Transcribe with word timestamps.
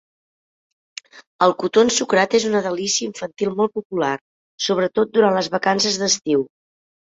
El 1.47 1.53
cotó 1.63 1.83
ensucrat 1.87 2.33
és 2.39 2.47
una 2.53 2.63
delícia 2.69 3.07
infantil 3.09 3.53
molt 3.61 3.75
popular, 3.77 4.11
sobretot 4.71 5.15
durant 5.21 5.39
les 5.39 5.53
vacances 5.59 6.03
d'estiu. 6.05 6.47